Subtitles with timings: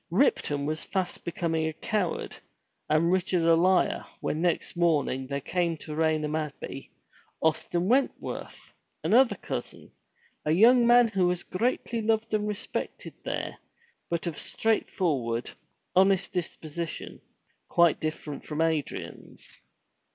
[0.09, 2.37] Ripton was fast becoming a coward
[2.89, 6.89] and Richard a liar when next morning there came to Raynham Abbey,
[7.39, 9.91] Austin Wentworth, another cousin,
[10.43, 13.59] a young man who was greatly loved and respected there,
[14.09, 15.51] but of straightforward,
[15.95, 17.21] honest disposition,
[17.69, 19.61] quite different from Adrian's.